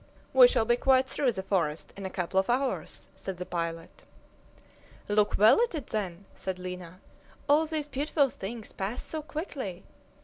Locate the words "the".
1.33-1.43, 3.37-3.45